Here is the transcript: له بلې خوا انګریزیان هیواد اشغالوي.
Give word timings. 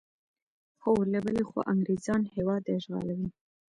له 1.13 1.19
بلې 1.25 1.41
خوا 1.47 1.61
انګریزیان 1.73 2.21
هیواد 2.35 2.63
اشغالوي. 2.77 3.27